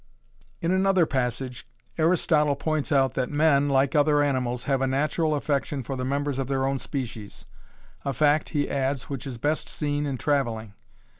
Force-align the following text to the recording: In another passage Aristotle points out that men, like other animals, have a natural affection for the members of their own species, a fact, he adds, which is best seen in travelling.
In 0.61 0.71
another 0.71 1.05
passage 1.05 1.67
Aristotle 1.95 2.55
points 2.55 2.91
out 2.91 3.13
that 3.13 3.29
men, 3.29 3.69
like 3.69 3.93
other 3.93 4.23
animals, 4.23 4.63
have 4.63 4.81
a 4.81 4.87
natural 4.87 5.35
affection 5.35 5.83
for 5.83 5.95
the 5.95 6.03
members 6.03 6.39
of 6.39 6.47
their 6.47 6.65
own 6.65 6.79
species, 6.79 7.45
a 8.03 8.11
fact, 8.11 8.49
he 8.49 8.67
adds, 8.67 9.09
which 9.11 9.27
is 9.27 9.37
best 9.37 9.69
seen 9.69 10.07
in 10.07 10.17
travelling. 10.17 10.73